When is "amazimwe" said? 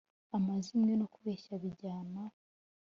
0.37-0.93